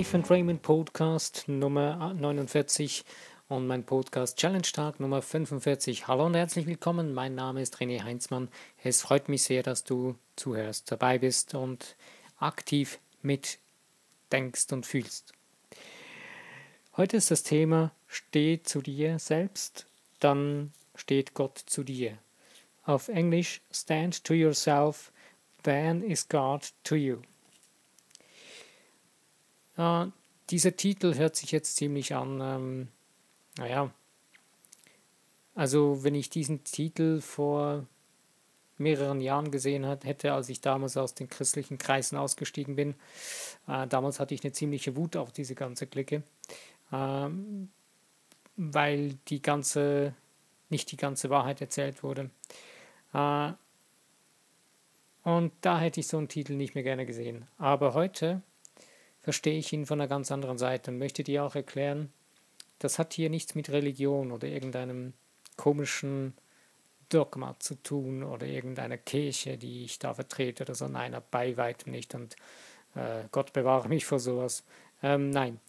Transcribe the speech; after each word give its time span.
Life 0.00 0.16
and 0.16 0.30
Raymond 0.30 0.62
Podcast 0.62 1.46
Nummer 1.46 2.14
49 2.14 3.04
und 3.48 3.66
mein 3.66 3.84
Podcast 3.84 4.38
Challenge 4.38 4.62
Tag 4.62 4.98
Nummer 4.98 5.20
45. 5.20 6.08
Hallo 6.08 6.24
und 6.24 6.34
herzlich 6.34 6.66
willkommen. 6.66 7.12
Mein 7.12 7.34
Name 7.34 7.60
ist 7.60 7.76
René 7.76 8.02
Heinzmann. 8.02 8.48
Es 8.82 9.02
freut 9.02 9.28
mich 9.28 9.42
sehr, 9.42 9.62
dass 9.62 9.84
du 9.84 10.16
zuhörst, 10.36 10.90
dabei 10.90 11.18
bist 11.18 11.54
und 11.54 11.96
aktiv 12.38 12.98
mitdenkst 13.20 14.72
und 14.72 14.86
fühlst. 14.86 15.34
Heute 16.96 17.18
ist 17.18 17.30
das 17.30 17.42
Thema 17.42 17.92
Steh 18.06 18.62
zu 18.62 18.80
dir 18.80 19.18
selbst, 19.18 19.84
dann 20.18 20.72
steht 20.94 21.34
Gott 21.34 21.58
zu 21.58 21.84
dir. 21.84 22.16
Auf 22.84 23.08
Englisch 23.08 23.60
Stand 23.70 24.24
to 24.24 24.32
yourself, 24.32 25.12
then 25.62 26.02
is 26.02 26.26
God 26.26 26.72
to 26.84 26.94
you. 26.94 27.18
Äh, 29.80 30.06
dieser 30.50 30.76
Titel 30.76 31.14
hört 31.14 31.36
sich 31.36 31.52
jetzt 31.52 31.76
ziemlich 31.76 32.14
an, 32.14 32.40
ähm, 32.42 32.88
naja, 33.56 33.90
also 35.54 36.04
wenn 36.04 36.14
ich 36.14 36.28
diesen 36.28 36.64
Titel 36.64 37.20
vor 37.20 37.86
mehreren 38.76 39.20
Jahren 39.20 39.50
gesehen 39.50 39.84
hätte, 39.84 40.32
als 40.32 40.48
ich 40.48 40.60
damals 40.60 40.96
aus 40.96 41.14
den 41.14 41.28
christlichen 41.28 41.78
Kreisen 41.78 42.16
ausgestiegen 42.18 42.76
bin, 42.76 42.94
äh, 43.68 43.86
damals 43.86 44.20
hatte 44.20 44.34
ich 44.34 44.44
eine 44.44 44.52
ziemliche 44.52 44.96
Wut 44.96 45.16
auf 45.16 45.32
diese 45.32 45.54
ganze 45.54 45.86
Clique, 45.86 46.22
äh, 46.92 47.28
weil 48.56 49.14
die 49.28 49.40
ganze, 49.40 50.14
nicht 50.68 50.92
die 50.92 50.96
ganze 50.96 51.30
Wahrheit 51.30 51.60
erzählt 51.60 52.02
wurde. 52.02 52.30
Äh, 53.14 53.52
und 55.22 55.52
da 55.60 55.78
hätte 55.78 56.00
ich 56.00 56.06
so 56.06 56.18
einen 56.18 56.28
Titel 56.28 56.54
nicht 56.54 56.74
mehr 56.74 56.84
gerne 56.84 57.06
gesehen. 57.06 57.46
Aber 57.58 57.94
heute 57.94 58.42
verstehe 59.22 59.58
ich 59.58 59.72
ihn 59.72 59.86
von 59.86 60.00
einer 60.00 60.08
ganz 60.08 60.32
anderen 60.32 60.58
Seite 60.58 60.90
und 60.90 60.98
möchte 60.98 61.22
dir 61.24 61.44
auch 61.44 61.54
erklären, 61.54 62.12
das 62.78 62.98
hat 62.98 63.12
hier 63.12 63.30
nichts 63.30 63.54
mit 63.54 63.70
Religion 63.70 64.32
oder 64.32 64.48
irgendeinem 64.48 65.12
komischen 65.56 66.34
Dogma 67.10 67.56
zu 67.58 67.74
tun 67.74 68.22
oder 68.22 68.46
irgendeiner 68.46 68.96
Kirche, 68.96 69.58
die 69.58 69.84
ich 69.84 69.98
da 69.98 70.14
vertrete 70.14 70.62
oder 70.64 70.74
so. 70.74 70.88
Nein, 70.88 71.16
bei 71.30 71.56
weitem 71.56 71.92
nicht 71.92 72.14
und 72.14 72.36
äh, 72.94 73.24
Gott 73.30 73.52
bewahre 73.52 73.88
mich 73.88 74.06
vor 74.06 74.18
sowas. 74.18 74.64
Ähm, 75.02 75.30
nein, 75.30 75.60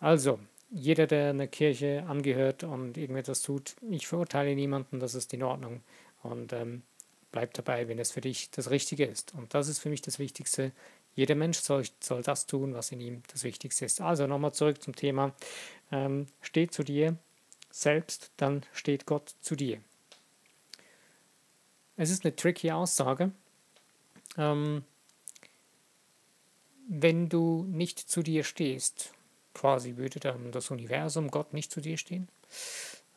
also 0.00 0.38
jeder, 0.70 1.06
der 1.06 1.30
einer 1.30 1.46
Kirche 1.46 2.04
angehört 2.08 2.64
und 2.64 2.96
irgendetwas 2.96 3.42
tut, 3.42 3.76
ich 3.90 4.06
verurteile 4.06 4.54
niemanden, 4.54 5.00
das 5.00 5.14
ist 5.14 5.32
in 5.32 5.42
Ordnung 5.42 5.82
und 6.22 6.52
ähm, 6.52 6.82
bleib 7.34 7.52
dabei, 7.54 7.88
wenn 7.88 7.98
es 7.98 8.12
für 8.12 8.20
dich 8.20 8.50
das 8.52 8.70
Richtige 8.70 9.04
ist. 9.04 9.34
Und 9.34 9.54
das 9.54 9.66
ist 9.66 9.80
für 9.80 9.88
mich 9.88 10.02
das 10.02 10.20
Wichtigste, 10.20 10.70
jeder 11.16 11.34
Mensch 11.34 11.58
soll, 11.58 11.84
soll 11.98 12.22
das 12.22 12.46
tun, 12.46 12.74
was 12.74 12.92
in 12.92 13.00
ihm 13.00 13.24
das 13.32 13.42
Wichtigste 13.42 13.84
ist. 13.84 14.00
Also 14.00 14.28
nochmal 14.28 14.54
zurück 14.54 14.80
zum 14.80 14.94
Thema. 14.94 15.34
Ähm, 15.90 16.28
steht 16.42 16.72
zu 16.72 16.84
dir 16.84 17.16
selbst, 17.70 18.30
dann 18.36 18.62
steht 18.72 19.04
Gott 19.04 19.34
zu 19.40 19.56
dir. 19.56 19.80
Es 21.96 22.10
ist 22.10 22.24
eine 22.24 22.36
tricky 22.36 22.70
Aussage. 22.70 23.32
Ähm, 24.38 24.84
wenn 26.86 27.28
du 27.28 27.64
nicht 27.68 27.98
zu 27.98 28.22
dir 28.22 28.44
stehst, 28.44 29.12
quasi 29.54 29.96
würde 29.96 30.20
dann 30.20 30.52
das 30.52 30.70
Universum, 30.70 31.32
Gott 31.32 31.52
nicht 31.52 31.72
zu 31.72 31.80
dir 31.80 31.96
stehen. 31.96 32.28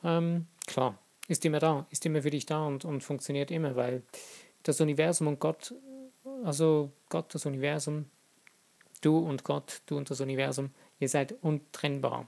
Ähm, 0.03 0.47
klar, 0.65 0.97
ist 1.27 1.45
immer 1.45 1.59
da, 1.59 1.85
ist 1.89 2.05
immer 2.05 2.21
für 2.21 2.29
dich 2.29 2.45
da 2.45 2.65
und, 2.65 2.85
und 2.85 3.03
funktioniert 3.03 3.51
immer, 3.51 3.75
weil 3.75 4.03
das 4.63 4.81
Universum 4.81 5.27
und 5.27 5.39
Gott 5.39 5.73
also 6.43 6.91
Gott, 7.09 7.33
das 7.33 7.45
Universum, 7.45 8.05
du 9.01 9.17
und 9.17 9.43
Gott, 9.43 9.81
du 9.85 9.97
und 9.97 10.09
das 10.09 10.21
Universum, 10.21 10.71
ihr 10.99 11.09
seid 11.09 11.35
untrennbar. 11.41 12.27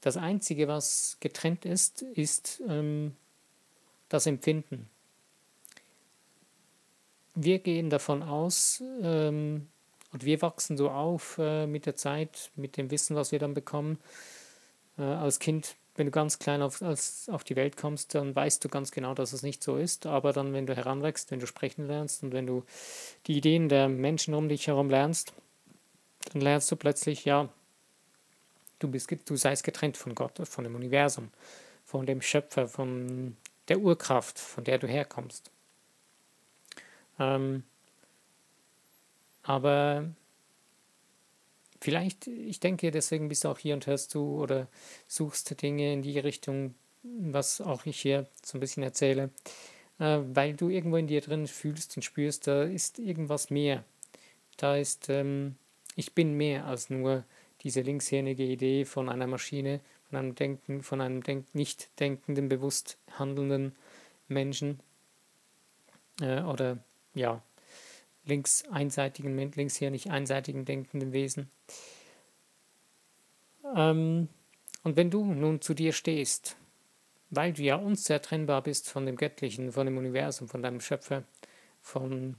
Das 0.00 0.16
Einzige, 0.16 0.68
was 0.68 1.16
getrennt 1.20 1.64
ist, 1.64 2.02
ist 2.02 2.62
ähm, 2.68 3.14
das 4.08 4.26
Empfinden. 4.26 4.88
Wir 7.34 7.60
gehen 7.60 7.88
davon 7.88 8.22
aus 8.22 8.82
ähm, 9.02 9.68
und 10.12 10.24
wir 10.24 10.42
wachsen 10.42 10.76
so 10.76 10.90
auf 10.90 11.38
äh, 11.38 11.66
mit 11.66 11.86
der 11.86 11.96
Zeit, 11.96 12.50
mit 12.56 12.76
dem 12.76 12.90
Wissen, 12.90 13.16
was 13.16 13.32
wir 13.32 13.38
dann 13.38 13.54
bekommen. 13.54 13.98
Äh, 14.98 15.02
als 15.02 15.38
Kind 15.38 15.76
wenn 15.94 16.06
du 16.06 16.12
ganz 16.12 16.38
klein 16.38 16.62
auf, 16.62 16.80
als, 16.82 17.28
auf 17.28 17.44
die 17.44 17.56
Welt 17.56 17.76
kommst, 17.76 18.14
dann 18.14 18.34
weißt 18.34 18.64
du 18.64 18.68
ganz 18.68 18.90
genau, 18.92 19.14
dass 19.14 19.32
es 19.32 19.42
nicht 19.42 19.62
so 19.62 19.76
ist. 19.76 20.06
Aber 20.06 20.32
dann, 20.32 20.52
wenn 20.52 20.66
du 20.66 20.74
heranwächst, 20.74 21.30
wenn 21.30 21.40
du 21.40 21.46
sprechen 21.46 21.86
lernst 21.86 22.22
und 22.22 22.32
wenn 22.32 22.46
du 22.46 22.64
die 23.26 23.36
Ideen 23.36 23.68
der 23.68 23.88
Menschen 23.88 24.34
um 24.34 24.48
dich 24.48 24.66
herum 24.66 24.88
lernst, 24.88 25.34
dann 26.32 26.40
lernst 26.40 26.70
du 26.70 26.76
plötzlich, 26.76 27.24
ja, 27.24 27.48
du, 28.78 28.88
bist, 28.88 29.14
du 29.26 29.36
seist 29.36 29.64
getrennt 29.64 29.96
von 29.96 30.14
Gott, 30.14 30.40
von 30.48 30.64
dem 30.64 30.74
Universum, 30.74 31.30
von 31.84 32.06
dem 32.06 32.22
Schöpfer, 32.22 32.68
von 32.68 33.36
der 33.68 33.78
Urkraft, 33.78 34.38
von 34.38 34.64
der 34.64 34.78
du 34.78 34.86
herkommst. 34.86 35.50
Ähm, 37.18 37.64
aber 39.42 40.06
vielleicht, 41.82 42.28
ich 42.28 42.60
denke, 42.60 42.90
deswegen 42.90 43.28
bist 43.28 43.44
du 43.44 43.48
auch 43.48 43.58
hier 43.58 43.74
und 43.74 43.86
hörst 43.86 44.14
du 44.14 44.40
oder 44.40 44.68
suchst 45.08 45.60
Dinge 45.60 45.92
in 45.92 46.02
die 46.02 46.18
Richtung, 46.18 46.74
was 47.02 47.60
auch 47.60 47.86
ich 47.86 48.00
hier 48.00 48.26
so 48.44 48.56
ein 48.56 48.60
bisschen 48.60 48.84
erzähle, 48.84 49.30
äh, 49.98 50.18
weil 50.32 50.54
du 50.54 50.68
irgendwo 50.68 50.96
in 50.96 51.08
dir 51.08 51.20
drin 51.20 51.46
fühlst 51.48 51.96
und 51.96 52.02
spürst, 52.02 52.46
da 52.46 52.62
ist 52.62 53.00
irgendwas 53.00 53.50
mehr. 53.50 53.84
Da 54.56 54.76
ist, 54.76 55.08
ähm, 55.08 55.56
ich 55.96 56.12
bin 56.14 56.34
mehr 56.34 56.66
als 56.66 56.88
nur 56.88 57.24
diese 57.62 57.80
linkshirnige 57.80 58.44
Idee 58.44 58.84
von 58.84 59.08
einer 59.08 59.26
Maschine, 59.26 59.80
von 60.08 60.18
einem 60.18 60.34
Denken, 60.36 60.82
von 60.82 61.00
einem 61.00 61.22
Denk 61.22 61.52
nicht 61.54 61.88
denkenden, 61.98 62.48
bewusst 62.48 62.96
handelnden 63.18 63.74
Menschen. 64.28 64.78
Äh, 66.20 66.42
oder 66.42 66.78
ja, 67.14 67.42
links 68.24 68.64
einseitigen, 68.70 69.36
links 69.52 69.76
hier 69.76 69.90
nicht 69.90 70.10
einseitigen 70.10 70.64
denkenden 70.64 71.12
Wesen. 71.12 71.50
Ähm, 73.74 74.28
und 74.84 74.96
wenn 74.96 75.10
du 75.10 75.24
nun 75.24 75.60
zu 75.60 75.74
dir 75.74 75.92
stehst, 75.92 76.56
weil 77.30 77.52
du 77.52 77.62
ja 77.62 77.76
unzertrennbar 77.76 78.62
bist 78.62 78.90
von 78.90 79.06
dem 79.06 79.16
Göttlichen, 79.16 79.72
von 79.72 79.86
dem 79.86 79.96
Universum, 79.96 80.48
von 80.48 80.62
deinem 80.62 80.80
Schöpfer, 80.80 81.24
von 81.80 82.36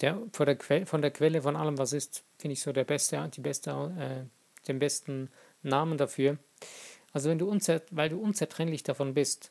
der, 0.00 0.20
von 0.32 0.46
der, 0.46 0.56
Quelle, 0.56 0.86
von 0.86 1.02
der 1.02 1.10
Quelle 1.10 1.42
von 1.42 1.56
allem, 1.56 1.78
was 1.78 1.92
ist, 1.92 2.24
finde 2.38 2.52
ich 2.54 2.60
so 2.60 2.72
der 2.72 2.84
beste, 2.84 3.30
die 3.34 3.40
beste, 3.40 3.70
äh, 3.98 4.66
den 4.68 4.78
besten 4.78 5.30
Namen 5.62 5.98
dafür. 5.98 6.38
Also 7.12 7.30
wenn 7.30 7.38
du 7.38 7.50
weil 7.90 8.08
du 8.08 8.20
unzertrennlich 8.20 8.82
davon 8.82 9.14
bist, 9.14 9.48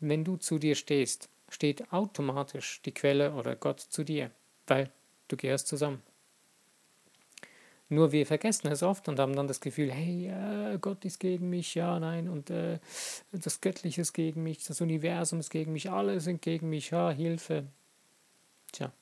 wenn 0.00 0.24
du 0.24 0.36
zu 0.36 0.58
dir 0.58 0.74
stehst, 0.74 1.28
steht 1.48 1.92
automatisch 1.92 2.80
die 2.84 2.92
Quelle 2.92 3.32
oder 3.32 3.56
Gott 3.56 3.80
zu 3.80 4.04
dir, 4.04 4.30
weil 4.66 4.90
du 5.28 5.36
gehörst 5.36 5.68
zusammen. 5.68 6.02
Nur 7.90 8.12
wir 8.12 8.26
vergessen 8.26 8.68
es 8.68 8.82
oft 8.82 9.08
und 9.08 9.18
haben 9.18 9.34
dann 9.34 9.48
das 9.48 9.60
Gefühl, 9.60 9.90
hey, 9.90 10.28
äh, 10.28 10.78
Gott 10.78 11.06
ist 11.06 11.20
gegen 11.20 11.48
mich, 11.48 11.74
ja, 11.74 11.98
nein, 11.98 12.28
und 12.28 12.50
äh, 12.50 12.78
das 13.32 13.62
Göttliche 13.62 14.02
ist 14.02 14.12
gegen 14.12 14.42
mich, 14.42 14.62
das 14.64 14.82
Universum 14.82 15.40
ist 15.40 15.48
gegen 15.48 15.72
mich, 15.72 15.90
alle 15.90 16.20
sind 16.20 16.42
gegen 16.42 16.68
mich, 16.68 16.90
ja, 16.90 17.10
Hilfe. 17.10 17.64
Tja. 18.72 18.92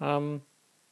Ähm, 0.00 0.40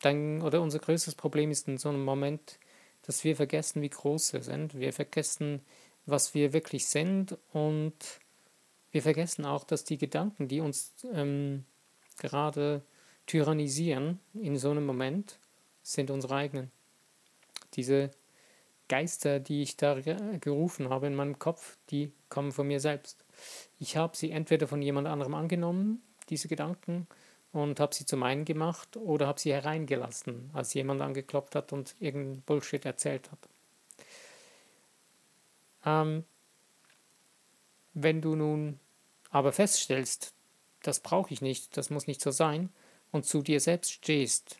dann, 0.02 0.42
oder 0.42 0.60
unser 0.60 0.80
größtes 0.80 1.14
Problem 1.14 1.50
ist 1.50 1.66
in 1.66 1.78
so 1.78 1.88
einem 1.88 2.04
Moment, 2.04 2.58
dass 3.02 3.24
wir 3.24 3.36
vergessen, 3.36 3.80
wie 3.80 3.88
groß 3.88 4.34
wir 4.34 4.42
sind. 4.42 4.78
Wir 4.78 4.92
vergessen, 4.92 5.62
was 6.04 6.34
wir 6.34 6.52
wirklich 6.52 6.86
sind 6.86 7.38
und 7.52 7.94
wir 8.90 9.02
vergessen 9.02 9.44
auch, 9.44 9.64
dass 9.64 9.84
die 9.84 9.98
Gedanken, 9.98 10.48
die 10.48 10.60
uns 10.60 10.92
ähm, 11.12 11.64
gerade 12.18 12.82
tyrannisieren 13.26 14.18
in 14.34 14.56
so 14.56 14.70
einem 14.70 14.86
Moment, 14.86 15.38
sind 15.82 16.10
unsere 16.10 16.34
eigenen. 16.34 16.70
Diese 17.74 18.10
Geister, 18.88 19.38
die 19.40 19.62
ich 19.62 19.76
da 19.76 20.00
gerufen 20.40 20.88
habe 20.88 21.06
in 21.06 21.14
meinem 21.14 21.38
Kopf, 21.38 21.76
die 21.90 22.12
kommen 22.30 22.52
von 22.52 22.66
mir 22.66 22.80
selbst. 22.80 23.24
Ich 23.78 23.96
habe 23.96 24.16
sie 24.16 24.30
entweder 24.30 24.66
von 24.66 24.80
jemand 24.80 25.06
anderem 25.06 25.34
angenommen, 25.34 26.02
diese 26.30 26.48
Gedanken, 26.48 27.06
und 27.52 27.80
habe 27.80 27.94
sie 27.94 28.04
zu 28.04 28.16
meinen 28.16 28.44
gemacht 28.44 28.96
oder 28.96 29.26
habe 29.26 29.40
sie 29.40 29.52
hereingelassen, 29.52 30.50
als 30.52 30.74
jemand 30.74 31.00
angeklopft 31.00 31.54
hat 31.54 31.72
und 31.72 31.94
irgendeinen 31.98 32.42
Bullshit 32.42 32.84
erzählt 32.84 33.30
hat. 33.30 33.38
Ähm, 35.86 36.24
wenn 38.02 38.20
du 38.20 38.34
nun 38.34 38.78
aber 39.30 39.52
feststellst, 39.52 40.32
das 40.82 41.00
brauche 41.00 41.32
ich 41.32 41.40
nicht, 41.40 41.76
das 41.76 41.90
muss 41.90 42.06
nicht 42.06 42.20
so 42.20 42.30
sein, 42.30 42.70
und 43.10 43.24
zu 43.24 43.42
dir 43.42 43.60
selbst 43.60 43.92
stehst, 43.92 44.58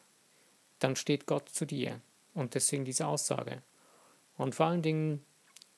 dann 0.79 0.97
steht 0.97 1.27
Gott 1.27 1.49
zu 1.49 1.67
dir. 1.67 2.01
Und 2.35 2.55
deswegen 2.55 2.85
diese 2.85 3.07
Aussage. 3.07 3.63
Und 4.37 4.55
vor 4.55 4.67
allen 4.67 4.83
Dingen, 4.83 5.25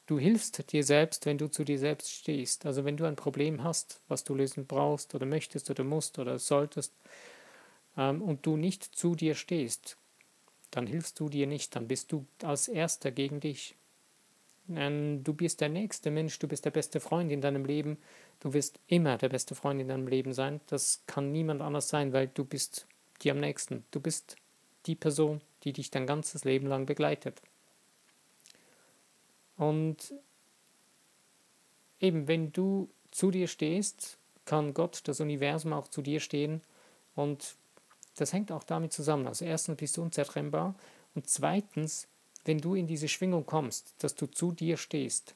du 0.06 0.18
hilfst 0.18 0.72
dir 0.72 0.84
selbst, 0.84 1.26
wenn 1.26 1.38
du 1.38 1.48
zu 1.48 1.64
dir 1.64 1.78
selbst 1.78 2.10
stehst. 2.12 2.66
Also 2.66 2.84
wenn 2.84 2.96
du 2.96 3.06
ein 3.06 3.16
Problem 3.16 3.64
hast, 3.64 4.00
was 4.08 4.24
du 4.24 4.34
lösen 4.34 4.66
brauchst 4.66 5.14
oder 5.14 5.26
möchtest 5.26 5.70
oder 5.70 5.84
musst 5.84 6.18
oder 6.18 6.38
solltest, 6.38 6.92
ähm, 7.96 8.22
und 8.22 8.46
du 8.46 8.56
nicht 8.56 8.84
zu 8.84 9.14
dir 9.14 9.34
stehst, 9.34 9.96
dann 10.70 10.86
hilfst 10.86 11.18
du 11.18 11.28
dir 11.28 11.46
nicht, 11.46 11.74
dann 11.74 11.88
bist 11.88 12.12
du 12.12 12.26
als 12.42 12.68
Erster 12.68 13.10
gegen 13.10 13.40
dich. 13.40 13.74
Ähm, 14.74 15.24
du 15.24 15.34
bist 15.34 15.60
der 15.60 15.68
nächste 15.68 16.10
Mensch, 16.10 16.38
du 16.38 16.48
bist 16.48 16.64
der 16.64 16.70
beste 16.70 17.00
Freund 17.00 17.30
in 17.32 17.40
deinem 17.40 17.64
Leben, 17.64 17.98
du 18.40 18.52
wirst 18.52 18.78
immer 18.86 19.18
der 19.18 19.28
beste 19.28 19.54
Freund 19.54 19.80
in 19.80 19.88
deinem 19.88 20.06
Leben 20.06 20.32
sein. 20.32 20.60
Das 20.66 21.02
kann 21.06 21.32
niemand 21.32 21.62
anders 21.62 21.88
sein, 21.88 22.12
weil 22.12 22.28
du 22.28 22.44
bist 22.44 22.86
dir 23.22 23.32
am 23.32 23.40
nächsten. 23.40 23.84
Du 23.90 24.00
bist 24.00 24.36
die 24.86 24.94
Person, 24.94 25.40
die 25.64 25.72
dich 25.72 25.90
dein 25.90 26.06
ganzes 26.06 26.44
Leben 26.44 26.66
lang 26.66 26.86
begleitet. 26.86 27.42
Und 29.56 30.14
eben, 32.00 32.28
wenn 32.28 32.52
du 32.52 32.88
zu 33.10 33.30
dir 33.30 33.46
stehst, 33.46 34.16
kann 34.46 34.72
Gott, 34.72 35.02
das 35.04 35.20
Universum 35.20 35.72
auch 35.72 35.88
zu 35.88 36.00
dir 36.00 36.20
stehen. 36.20 36.62
Und 37.14 37.56
das 38.16 38.32
hängt 38.32 38.52
auch 38.52 38.64
damit 38.64 38.92
zusammen. 38.92 39.26
Also 39.26 39.44
erstens 39.44 39.76
bist 39.76 39.96
du 39.96 40.02
unzertrennbar 40.02 40.74
und 41.14 41.28
zweitens, 41.28 42.08
wenn 42.44 42.58
du 42.58 42.74
in 42.74 42.86
diese 42.86 43.08
Schwingung 43.08 43.46
kommst, 43.46 43.94
dass 43.98 44.14
du 44.14 44.26
zu 44.26 44.52
dir 44.52 44.76
stehst, 44.76 45.34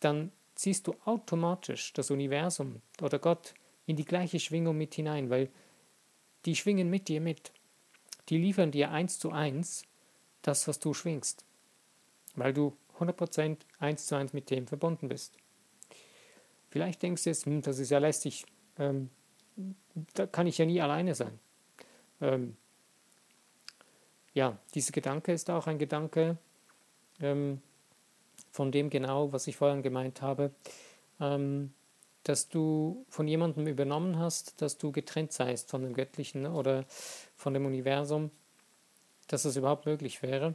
dann 0.00 0.32
ziehst 0.54 0.86
du 0.86 0.94
automatisch 1.04 1.92
das 1.92 2.10
Universum 2.10 2.80
oder 3.00 3.18
Gott 3.18 3.54
in 3.86 3.96
die 3.96 4.04
gleiche 4.04 4.38
Schwingung 4.38 4.76
mit 4.76 4.94
hinein, 4.94 5.30
weil 5.30 5.50
die 6.44 6.56
schwingen 6.56 6.90
mit 6.90 7.08
dir 7.08 7.20
mit. 7.20 7.52
Die 8.28 8.38
liefern 8.38 8.70
dir 8.70 8.90
eins 8.90 9.18
zu 9.18 9.32
eins 9.32 9.84
das, 10.42 10.68
was 10.68 10.78
du 10.78 10.94
schwingst, 10.94 11.44
weil 12.36 12.52
du 12.52 12.76
100% 12.98 13.58
eins 13.78 14.06
zu 14.06 14.16
eins 14.16 14.32
mit 14.32 14.50
dem 14.50 14.66
verbunden 14.66 15.08
bist. 15.08 15.36
Vielleicht 16.70 17.02
denkst 17.02 17.24
du 17.24 17.30
jetzt, 17.30 17.46
hm, 17.46 17.62
das 17.62 17.78
ist 17.78 17.90
ja 17.90 17.98
lästig, 17.98 18.46
ähm, 18.78 19.10
da 20.14 20.26
kann 20.26 20.46
ich 20.46 20.58
ja 20.58 20.64
nie 20.64 20.80
alleine 20.80 21.14
sein. 21.14 21.38
Ähm, 22.20 22.56
ja, 24.34 24.58
dieser 24.74 24.92
Gedanke 24.92 25.32
ist 25.32 25.50
auch 25.50 25.66
ein 25.66 25.78
Gedanke 25.78 26.36
ähm, 27.20 27.60
von 28.50 28.72
dem 28.72 28.90
genau, 28.90 29.32
was 29.32 29.46
ich 29.46 29.56
vorhin 29.56 29.82
gemeint 29.82 30.22
habe, 30.22 30.52
ähm, 31.20 31.72
dass 32.24 32.48
du 32.48 33.04
von 33.08 33.26
jemandem 33.26 33.66
übernommen 33.66 34.18
hast, 34.18 34.60
dass 34.62 34.78
du 34.78 34.92
getrennt 34.92 35.32
seist 35.32 35.70
von 35.70 35.82
dem 35.82 35.94
Göttlichen 35.94 36.46
oder 36.46 36.84
von 37.36 37.54
dem 37.54 37.66
Universum, 37.66 38.30
dass 39.26 39.44
es 39.44 39.56
überhaupt 39.56 39.86
möglich 39.86 40.22
wäre. 40.22 40.54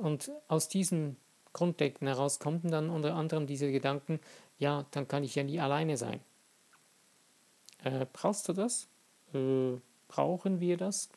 Und 0.00 0.30
aus 0.48 0.68
diesem 0.68 1.16
Grunddenken 1.52 2.06
heraus 2.06 2.38
kommen 2.38 2.70
dann 2.70 2.90
unter 2.90 3.14
anderem 3.14 3.46
diese 3.46 3.70
Gedanken, 3.70 4.20
ja, 4.58 4.84
dann 4.90 5.06
kann 5.06 5.24
ich 5.24 5.34
ja 5.34 5.42
nie 5.42 5.60
alleine 5.60 5.96
sein. 5.96 6.20
Äh, 7.84 8.06
brauchst 8.12 8.48
du 8.48 8.52
das? 8.52 8.88
Äh, 9.32 9.78
brauchen 10.08 10.60
wir 10.60 10.76
das? 10.76 11.08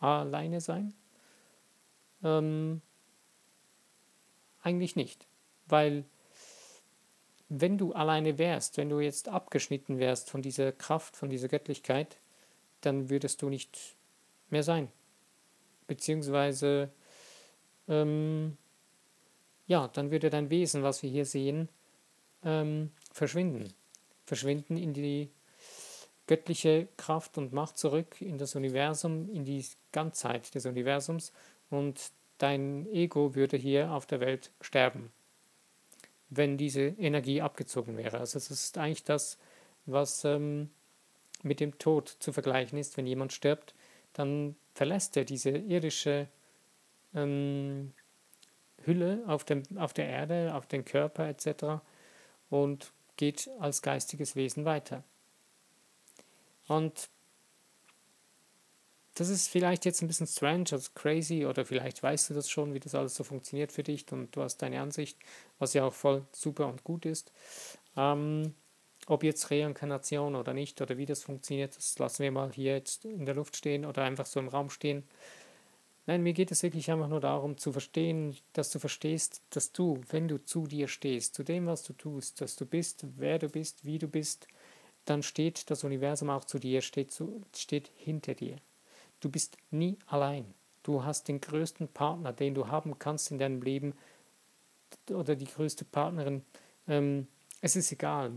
Alleine 0.00 0.60
sein? 0.60 0.94
Ähm, 2.22 2.80
eigentlich 4.62 4.96
nicht, 4.96 5.26
weil 5.66 6.04
wenn 7.48 7.78
du 7.78 7.92
alleine 7.92 8.38
wärst, 8.38 8.76
wenn 8.76 8.90
du 8.90 9.00
jetzt 9.00 9.28
abgeschnitten 9.28 9.98
wärst 9.98 10.30
von 10.30 10.42
dieser 10.42 10.72
Kraft, 10.72 11.16
von 11.16 11.30
dieser 11.30 11.48
Göttlichkeit, 11.48 12.18
dann 12.82 13.08
würdest 13.08 13.42
du 13.42 13.48
nicht 13.48 13.96
mehr 14.50 14.62
sein. 14.62 14.88
Beziehungsweise, 15.86 16.90
ähm, 17.88 18.58
ja, 19.66 19.88
dann 19.88 20.10
würde 20.10 20.28
dein 20.28 20.50
Wesen, 20.50 20.82
was 20.82 21.02
wir 21.02 21.10
hier 21.10 21.24
sehen, 21.24 21.68
ähm, 22.44 22.90
verschwinden. 23.12 23.72
Verschwinden 24.26 24.76
in 24.76 24.92
die 24.92 25.30
göttliche 26.26 26.88
Kraft 26.98 27.38
und 27.38 27.54
Macht 27.54 27.78
zurück, 27.78 28.20
in 28.20 28.36
das 28.36 28.54
Universum, 28.54 29.30
in 29.30 29.46
die 29.46 29.64
Ganzheit 29.92 30.54
des 30.54 30.66
Universums 30.66 31.32
und 31.70 32.10
dein 32.38 32.86
Ego 32.92 33.34
würde 33.34 33.56
hier 33.56 33.92
auf 33.92 34.06
der 34.06 34.20
Welt 34.20 34.50
sterben 34.60 35.10
wenn 36.30 36.58
diese 36.58 36.82
Energie 36.82 37.40
abgezogen 37.40 37.96
wäre. 37.96 38.18
Also 38.18 38.38
es 38.38 38.50
ist 38.50 38.78
eigentlich 38.78 39.04
das, 39.04 39.38
was 39.86 40.24
ähm, 40.24 40.70
mit 41.42 41.60
dem 41.60 41.78
Tod 41.78 42.08
zu 42.08 42.32
vergleichen 42.32 42.78
ist. 42.78 42.96
Wenn 42.96 43.06
jemand 43.06 43.32
stirbt, 43.32 43.74
dann 44.12 44.56
verlässt 44.74 45.16
er 45.16 45.24
diese 45.24 45.50
irdische 45.50 46.28
ähm, 47.14 47.92
Hülle 48.84 49.22
auf, 49.26 49.44
dem, 49.44 49.62
auf 49.76 49.92
der 49.92 50.08
Erde, 50.08 50.54
auf 50.54 50.66
den 50.66 50.84
Körper 50.84 51.26
etc. 51.28 51.82
und 52.50 52.92
geht 53.16 53.48
als 53.58 53.82
geistiges 53.82 54.36
Wesen 54.36 54.64
weiter. 54.64 55.02
Und 56.66 57.08
das 59.18 59.30
ist 59.30 59.48
vielleicht 59.48 59.84
jetzt 59.84 60.00
ein 60.00 60.06
bisschen 60.06 60.28
strange, 60.28 60.66
also 60.70 60.90
crazy, 60.94 61.44
oder 61.44 61.64
vielleicht 61.64 62.02
weißt 62.02 62.30
du 62.30 62.34
das 62.34 62.48
schon, 62.48 62.72
wie 62.72 62.78
das 62.78 62.94
alles 62.94 63.16
so 63.16 63.24
funktioniert 63.24 63.72
für 63.72 63.82
dich 63.82 64.10
und 64.12 64.34
du 64.36 64.42
hast 64.42 64.58
deine 64.58 64.80
Ansicht, 64.80 65.18
was 65.58 65.74
ja 65.74 65.84
auch 65.84 65.92
voll 65.92 66.24
super 66.32 66.68
und 66.68 66.84
gut 66.84 67.04
ist. 67.04 67.32
Ähm, 67.96 68.54
ob 69.08 69.24
jetzt 69.24 69.50
Reinkarnation 69.50 70.36
oder 70.36 70.54
nicht 70.54 70.80
oder 70.80 70.98
wie 70.98 71.06
das 71.06 71.24
funktioniert, 71.24 71.76
das 71.76 71.98
lassen 71.98 72.22
wir 72.22 72.30
mal 72.30 72.52
hier 72.52 72.74
jetzt 72.74 73.06
in 73.06 73.26
der 73.26 73.34
Luft 73.34 73.56
stehen 73.56 73.84
oder 73.84 74.04
einfach 74.04 74.26
so 74.26 74.38
im 74.38 74.48
Raum 74.48 74.70
stehen. 74.70 75.02
Nein, 76.06 76.22
mir 76.22 76.32
geht 76.32 76.52
es 76.52 76.62
wirklich 76.62 76.88
einfach 76.90 77.08
nur 77.08 77.20
darum 77.20 77.58
zu 77.58 77.72
verstehen, 77.72 78.36
dass 78.52 78.70
du 78.70 78.78
verstehst, 78.78 79.42
dass 79.50 79.72
du, 79.72 80.00
wenn 80.10 80.28
du 80.28 80.38
zu 80.44 80.68
dir 80.68 80.86
stehst, 80.86 81.34
zu 81.34 81.42
dem, 81.42 81.66
was 81.66 81.82
du 81.82 81.92
tust, 81.92 82.40
dass 82.40 82.54
du 82.54 82.66
bist, 82.66 83.04
wer 83.16 83.40
du 83.40 83.48
bist, 83.48 83.84
wie 83.84 83.98
du 83.98 84.06
bist, 84.06 84.46
dann 85.06 85.24
steht 85.24 85.70
das 85.70 85.82
Universum 85.82 86.30
auch 86.30 86.44
zu 86.44 86.60
dir, 86.60 86.82
steht, 86.82 87.10
zu, 87.10 87.42
steht 87.52 87.90
hinter 87.96 88.34
dir. 88.34 88.58
Du 89.20 89.30
bist 89.30 89.56
nie 89.70 89.98
allein. 90.06 90.54
Du 90.82 91.04
hast 91.04 91.28
den 91.28 91.40
größten 91.40 91.88
Partner, 91.88 92.32
den 92.32 92.54
du 92.54 92.68
haben 92.68 92.98
kannst 92.98 93.30
in 93.30 93.38
deinem 93.38 93.60
Leben 93.62 93.94
oder 95.10 95.36
die 95.36 95.46
größte 95.46 95.84
Partnerin. 95.84 96.42
Ähm, 96.86 97.26
es 97.60 97.76
ist 97.76 97.92
egal. 97.92 98.32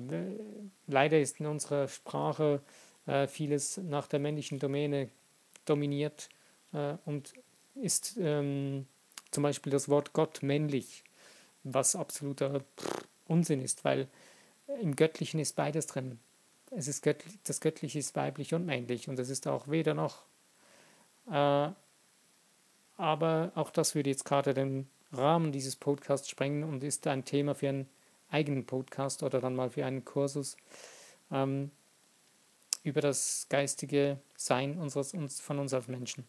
Leider 0.88 1.20
ist 1.20 1.40
in 1.40 1.46
unserer 1.46 1.88
Sprache 1.88 2.62
äh, 3.06 3.28
vieles 3.28 3.78
nach 3.78 4.08
der 4.08 4.20
männlichen 4.20 4.60
Domäne 4.60 5.10
dominiert 5.66 6.30
äh, 6.74 6.96
und 7.06 7.34
ist 7.76 8.18
ähm, 8.20 8.88
zum 9.30 9.44
Beispiel 9.44 9.72
das 9.72 9.90
Wort 9.90 10.14
Gott 10.14 10.44
männlich, 10.44 11.04
was 11.64 11.96
absoluter 11.96 12.64
Unsinn 13.28 13.62
ist, 13.62 13.86
weil 13.86 14.08
im 14.82 14.96
Göttlichen 14.96 15.40
ist 15.40 15.56
beides 15.56 15.88
drin. 15.88 16.20
Es 16.72 16.88
ist 16.88 17.04
göttlich, 17.04 17.38
das 17.44 17.62
Göttliche 17.62 18.00
ist 18.00 18.16
weiblich 18.16 18.54
und 18.54 18.66
männlich 18.66 19.08
und 19.08 19.20
es 19.20 19.30
ist 19.30 19.48
auch 19.48 19.68
weder 19.68 19.94
noch. 19.94 20.24
Äh, 21.32 21.70
aber 22.98 23.52
auch 23.56 23.72
das 23.72 23.96
würde 23.96 24.10
jetzt 24.10 24.26
gerade 24.26 24.54
den 24.54 24.88
Rahmen 25.12 25.52
dieses 25.52 25.76
Podcasts 25.76 26.30
sprengen 26.30 26.64
und 26.64 26.84
ist 26.84 27.08
ein 27.08 27.26
Thema 27.26 27.56
für 27.56 27.70
einen 27.70 27.90
eigenen 28.30 28.66
Podcast 28.66 29.24
oder 29.24 29.42
dann 29.42 29.56
mal 29.56 29.70
für 29.70 29.86
einen 29.86 30.06
Kursus 30.06 30.56
ähm, 31.32 31.72
über 32.84 33.02
das 33.02 33.48
geistige 33.50 34.18
Sein 34.36 34.78
unseres, 34.78 35.14
uns, 35.14 35.40
von 35.40 35.60
uns 35.60 35.74
als 35.74 35.88
Menschen. 35.88 36.26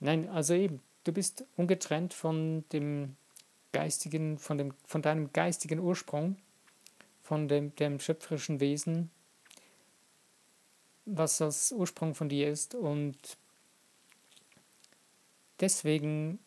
Nein, 0.00 0.28
also 0.28 0.54
eben, 0.54 0.80
du 1.04 1.12
bist 1.12 1.44
ungetrennt 1.56 2.12
von 2.14 2.64
dem 2.72 3.16
geistigen, 3.72 4.38
von, 4.38 4.58
dem, 4.58 4.74
von 4.84 5.02
deinem 5.02 5.32
geistigen 5.32 5.78
Ursprung, 5.78 6.36
von 7.22 7.48
dem, 7.48 7.74
dem 7.76 8.00
schöpferischen 8.00 8.60
Wesen, 8.60 9.10
was 11.04 11.38
das 11.38 11.72
Ursprung 11.72 12.14
von 12.14 12.28
dir 12.28 12.48
ist 12.48 12.74
und 12.74 13.36
Deswegen, 15.60 16.38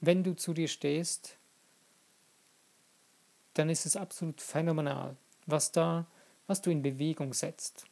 wenn 0.00 0.24
du 0.24 0.34
zu 0.34 0.54
dir 0.54 0.68
stehst, 0.68 1.36
dann 3.54 3.68
ist 3.68 3.86
es 3.86 3.96
absolut 3.96 4.40
phänomenal, 4.40 5.16
was 5.46 5.72
da, 5.72 6.06
was 6.46 6.62
du 6.62 6.70
in 6.70 6.82
Bewegung 6.82 7.34
setzt. 7.34 7.84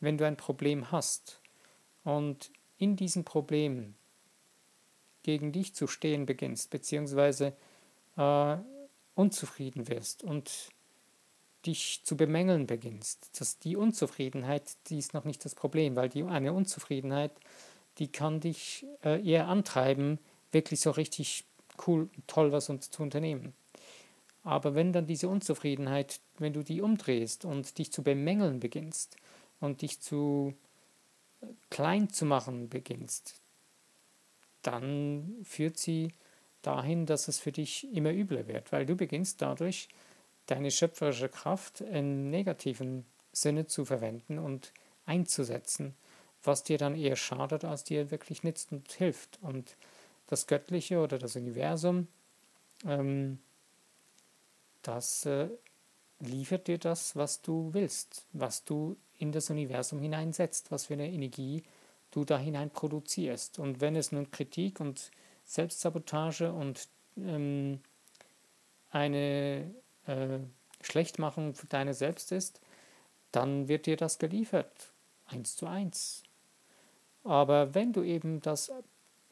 Wenn 0.00 0.18
du 0.18 0.26
ein 0.26 0.36
Problem 0.36 0.90
hast 0.90 1.40
und 2.04 2.50
in 2.78 2.96
diesem 2.96 3.24
Problem 3.24 3.94
gegen 5.22 5.52
dich 5.52 5.74
zu 5.74 5.86
stehen 5.86 6.26
beginnst, 6.26 6.70
beziehungsweise 6.70 7.52
äh, 8.16 8.56
unzufrieden 9.14 9.88
wirst 9.88 10.24
und 10.24 10.70
dich 11.66 12.00
zu 12.04 12.16
bemängeln 12.16 12.66
beginnst, 12.66 13.40
dass 13.40 13.58
die 13.58 13.76
Unzufriedenheit, 13.76 14.76
die 14.88 14.98
ist 14.98 15.14
noch 15.14 15.24
nicht 15.24 15.44
das 15.44 15.54
Problem, 15.54 15.94
weil 15.94 16.08
die 16.08 16.24
eine 16.24 16.52
Unzufriedenheit 16.52 17.30
die 17.98 18.08
kann 18.08 18.40
dich 18.40 18.86
äh, 19.04 19.22
eher 19.22 19.48
antreiben, 19.48 20.18
wirklich 20.50 20.80
so 20.80 20.90
richtig 20.90 21.44
cool, 21.86 22.08
toll 22.26 22.52
was 22.52 22.66
zu 22.66 23.02
unternehmen. 23.02 23.54
Aber 24.44 24.74
wenn 24.74 24.92
dann 24.92 25.06
diese 25.06 25.28
Unzufriedenheit, 25.28 26.20
wenn 26.38 26.52
du 26.52 26.62
die 26.62 26.80
umdrehst 26.80 27.44
und 27.44 27.78
dich 27.78 27.92
zu 27.92 28.02
bemängeln 28.02 28.60
beginnst 28.60 29.16
und 29.60 29.82
dich 29.82 30.00
zu 30.00 30.54
äh, 31.40 31.46
klein 31.70 32.08
zu 32.10 32.24
machen 32.24 32.68
beginnst, 32.68 33.40
dann 34.62 35.36
führt 35.44 35.78
sie 35.78 36.12
dahin, 36.62 37.06
dass 37.06 37.28
es 37.28 37.38
für 37.38 37.52
dich 37.52 37.92
immer 37.92 38.12
übler 38.12 38.46
wird, 38.46 38.72
weil 38.72 38.86
du 38.86 38.96
beginnst 38.96 39.42
dadurch 39.42 39.88
deine 40.46 40.70
schöpferische 40.70 41.28
Kraft 41.28 41.80
im 41.80 42.30
negativen 42.30 43.04
Sinne 43.32 43.66
zu 43.66 43.84
verwenden 43.84 44.38
und 44.38 44.72
einzusetzen 45.06 45.94
was 46.44 46.62
dir 46.64 46.78
dann 46.78 46.94
eher 46.94 47.16
schadet, 47.16 47.64
als 47.64 47.84
dir 47.84 48.10
wirklich 48.10 48.42
nützt 48.42 48.72
und 48.72 48.90
hilft. 48.92 49.38
Und 49.42 49.76
das 50.26 50.46
Göttliche 50.46 51.00
oder 51.00 51.18
das 51.18 51.36
Universum, 51.36 52.08
ähm, 52.84 53.38
das 54.82 55.26
äh, 55.26 55.48
liefert 56.20 56.68
dir 56.68 56.78
das, 56.78 57.16
was 57.16 57.42
du 57.42 57.70
willst, 57.72 58.26
was 58.32 58.64
du 58.64 58.96
in 59.18 59.32
das 59.32 59.50
Universum 59.50 60.00
hineinsetzt, 60.00 60.70
was 60.70 60.86
für 60.86 60.94
eine 60.94 61.10
Energie 61.10 61.62
du 62.10 62.24
da 62.24 62.38
hinein 62.38 62.70
produzierst. 62.70 63.58
Und 63.58 63.80
wenn 63.80 63.96
es 63.96 64.12
nun 64.12 64.30
Kritik 64.30 64.80
und 64.80 65.10
Selbstsabotage 65.44 66.52
und 66.52 66.88
ähm, 67.16 67.80
eine 68.90 69.70
äh, 70.06 70.38
Schlechtmachung 70.82 71.54
für 71.54 71.66
deine 71.66 71.94
selbst 71.94 72.32
ist, 72.32 72.60
dann 73.30 73.68
wird 73.68 73.86
dir 73.86 73.96
das 73.96 74.18
geliefert, 74.18 74.92
eins 75.26 75.56
zu 75.56 75.66
eins. 75.66 76.22
Aber 77.24 77.74
wenn 77.74 77.92
du 77.92 78.02
eben 78.02 78.40
das 78.40 78.72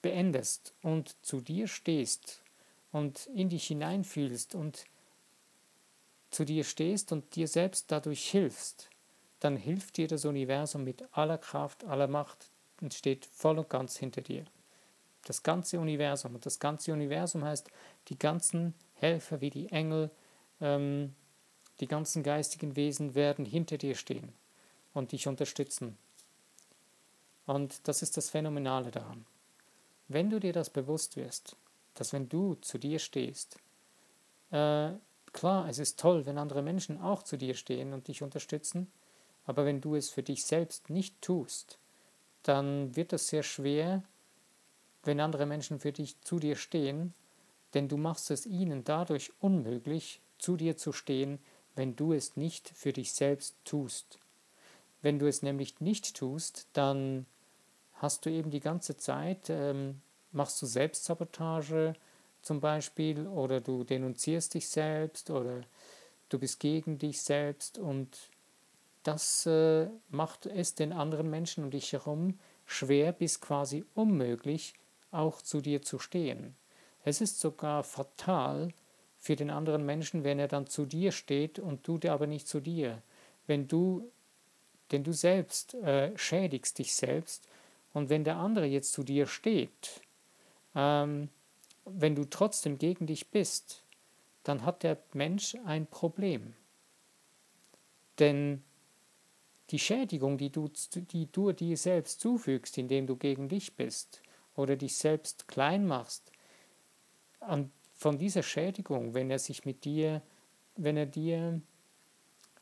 beendest 0.03 0.75
und 0.83 1.15
zu 1.25 1.41
dir 1.41 1.67
stehst 1.67 2.43
und 2.93 3.27
in 3.35 3.49
dich 3.49 3.67
hineinfühlst 3.67 4.55
und 4.55 4.85
zu 6.31 6.45
dir 6.45 6.65
stehst 6.65 7.13
und 7.13 7.35
dir 7.35 7.49
selbst 7.49 7.91
dadurch 7.91 8.31
hilfst, 8.31 8.89
dann 9.41 9.57
hilft 9.57 9.97
dir 9.97 10.07
das 10.07 10.25
Universum 10.25 10.85
mit 10.85 11.05
aller 11.13 11.39
Kraft, 11.39 11.85
aller 11.85 12.07
Macht 12.07 12.51
und 12.81 12.95
steht 12.95 13.27
voll 13.27 13.59
und 13.59 13.69
ganz 13.69 13.97
hinter 13.97 14.21
dir. 14.21 14.45
Das 15.25 15.43
ganze 15.43 15.81
Universum. 15.81 16.35
Und 16.35 16.47
das 16.47 16.59
ganze 16.59 16.93
Universum 16.93 17.45
heißt 17.45 17.69
die 18.09 18.19
ganzen 18.19 18.75
Helfer 18.95 19.41
wie 19.41 19.51
die 19.51 19.71
Engel, 19.71 20.11
ähm, 20.61 21.15
die 21.81 21.87
ganzen 21.87 22.23
geistigen 22.23 22.77
Wesen 22.77 23.15
werden 23.15 23.45
hinter 23.45 23.79
dir 23.79 23.95
stehen 23.95 24.33
und 24.93 25.13
dich 25.13 25.27
unterstützen. 25.27 25.97
Und 27.47 27.89
das 27.89 28.03
ist 28.03 28.17
das 28.17 28.31
Phänomenale 28.31 28.91
daran. 28.91 29.27
Wenn 30.09 30.31
du 30.31 30.41
dir 30.41 30.53
das 30.53 30.71
bewusst 30.71 31.17
wirst, 31.17 31.57
dass 31.95 32.13
wenn 32.13 32.29
du 32.29 32.55
zu 32.57 32.79
dir 32.79 32.99
stehst, 32.99 33.59
äh, 34.51 34.91
klar, 35.33 35.69
es 35.69 35.79
ist 35.79 35.99
toll, 35.99 36.27
wenn 36.27 36.39
andere 36.39 36.63
Menschen 36.63 37.01
auch 37.01 37.23
zu 37.23 37.37
dir 37.37 37.55
stehen 37.55 37.93
und 37.93 38.09
dich 38.09 38.23
unterstützen, 38.23 38.91
aber 39.47 39.65
wenn 39.65 39.81
du 39.81 39.95
es 39.95 40.11
für 40.11 40.23
dich 40.23 40.45
selbst 40.45 40.91
nicht 40.91 41.21
tust, 41.23 41.79
dann 42.43 42.95
wird 42.97 43.13
es 43.13 43.29
sehr 43.29 43.43
schwer, 43.43 44.03
wenn 45.03 45.21
andere 45.21 45.47
Menschen 45.47 45.81
für 45.81 45.93
dich 45.93 46.21
zu 46.21 46.39
dir 46.39 46.57
stehen, 46.57 47.15
denn 47.75 47.89
du 47.89 47.97
machst 47.97 48.31
es 48.31 48.47
ihnen 48.47 48.85
dadurch 48.85 49.33
unmöglich, 49.41 50.21
zu 50.39 50.57
dir 50.57 50.77
zu 50.77 50.93
stehen, 50.93 51.39
wenn 51.75 51.97
du 51.97 52.13
es 52.13 52.37
nicht 52.37 52.71
für 52.71 52.93
dich 52.93 53.13
selbst 53.13 53.55
tust. 53.65 54.19
Wenn 55.03 55.19
du 55.19 55.27
es 55.27 55.43
nämlich 55.43 55.81
nicht 55.81 56.17
tust, 56.17 56.67
dann 56.73 57.27
hast 57.95 58.27
du 58.27 58.31
eben 58.31 58.51
die 58.51 58.61
ganze 58.61 58.97
Zeit, 58.97 59.49
ähm, 59.49 60.01
machst 60.33 60.61
du 60.63 60.67
Selbstsabotage 60.67 61.95
zum 62.43 62.61
Beispiel 62.61 63.27
oder 63.27 63.61
du 63.61 63.85
denunzierst 63.85 64.55
dich 64.55 64.69
selbst 64.69 65.31
oder 65.31 65.63
du 66.29 66.39
bist 66.39 66.61
gegen 66.61 66.99
dich 66.99 67.21
selbst 67.21 67.79
und 67.79 68.17
das 69.03 69.47
äh, 69.47 69.89
macht 70.11 70.47
es 70.47 70.75
den 70.75 70.93
anderen 70.93 71.31
Menschen 71.31 71.65
um 71.65 71.71
dich 71.71 71.93
herum 71.93 72.39
schwer 72.67 73.13
bis 73.13 73.41
quasi 73.41 73.85
unmöglich, 73.95 74.75
auch 75.11 75.43
zu 75.43 75.61
dir 75.61 75.83
zu 75.83 75.99
stehen. 75.99 76.55
Es 77.05 77.21
ist 77.21 77.41
sogar 77.41 77.83
fatal 77.83 78.73
für 79.19 79.37
den 79.37 79.51
anderen 79.51 79.85
Menschen, 79.85 80.23
wenn 80.23 80.39
er 80.39 80.49
dann 80.49 80.67
zu 80.67 80.87
dir 80.87 81.13
steht 81.13 81.59
und 81.59 81.87
du 81.87 81.99
aber 82.09 82.27
nicht 82.27 82.47
zu 82.47 82.61
dir. 82.61 83.03
Wenn 83.47 83.67
du, 83.67 84.11
denn 84.91 85.05
du 85.05 85.13
selbst 85.13 85.75
äh, 85.75 86.17
schädigst 86.17 86.79
dich 86.79 86.95
selbst 86.95 87.47
und 87.93 88.09
wenn 88.09 88.25
der 88.25 88.37
andere 88.37 88.67
jetzt 88.67 88.93
zu 88.93 89.03
dir 89.03 89.27
steht, 89.27 90.01
ähm, 90.75 91.29
wenn 91.85 92.15
du 92.15 92.25
trotzdem 92.25 92.79
gegen 92.79 93.07
dich 93.07 93.29
bist, 93.29 93.83
dann 94.45 94.65
hat 94.65 94.83
der 94.83 94.99
Mensch 95.13 95.57
ein 95.65 95.87
Problem. 95.87 96.55
Denn 98.19 98.63
die 99.71 99.79
Schädigung, 99.79 100.39
die 100.39 100.51
du, 100.51 100.71
die 100.95 101.31
du 101.31 101.53
dir 101.53 101.77
selbst 101.77 102.21
zufügst, 102.21 102.77
indem 102.79 103.07
du 103.07 103.17
gegen 103.17 103.49
dich 103.49 103.75
bist 103.75 104.21
oder 104.57 104.77
dich 104.77 104.97
selbst 104.97 105.49
klein 105.49 105.87
machst, 105.87 106.31
an, 107.41 107.71
von 107.95 108.19
dieser 108.19 108.43
Schädigung, 108.43 109.15
wenn 109.15 109.31
er 109.31 109.39
sich 109.39 109.65
mit 109.65 109.85
dir, 109.85 110.23
wenn 110.77 110.97
er 110.97 111.07
dir 111.07 111.61